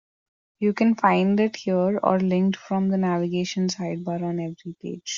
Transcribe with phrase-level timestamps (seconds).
[0.59, 5.09] You can find it here, or linked from the navigation sidebar on every page.